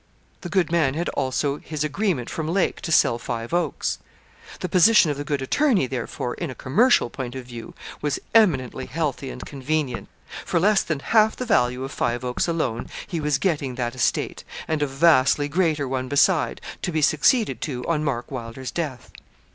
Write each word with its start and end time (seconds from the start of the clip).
The 0.41 0.49
good 0.49 0.71
man 0.71 0.95
had 0.95 1.09
also 1.09 1.57
his 1.57 1.83
agreement 1.83 2.27
from 2.27 2.47
Lake 2.47 2.81
to 2.81 2.91
sell 2.91 3.19
Five 3.19 3.53
Oaks. 3.53 3.99
The 4.61 4.67
position 4.67 5.11
of 5.11 5.17
the 5.17 5.23
good 5.23 5.43
attorney, 5.43 5.85
therefore, 5.85 6.33
in 6.33 6.49
a 6.49 6.55
commercial 6.55 7.11
point 7.11 7.35
of 7.35 7.45
view, 7.45 7.75
was 8.01 8.17
eminently 8.33 8.87
healthy 8.87 9.29
and 9.29 9.45
convenient. 9.45 10.09
For 10.43 10.59
less 10.59 10.81
than 10.81 11.01
half 11.01 11.35
the 11.35 11.45
value 11.45 11.83
of 11.83 11.91
Five 11.91 12.25
Oaks 12.25 12.47
alone, 12.47 12.89
he 13.05 13.19
was 13.19 13.37
getting 13.37 13.75
that 13.75 13.93
estate, 13.93 14.43
and 14.67 14.81
a 14.81 14.87
vastly 14.87 15.47
greater 15.47 15.87
one 15.87 16.07
beside, 16.07 16.61
to 16.81 16.91
be 16.91 17.03
succeeded 17.03 17.61
to 17.61 17.85
on 17.87 18.03
Mark 18.03 18.31
Wylder's 18.31 18.71
death. 18.71 19.11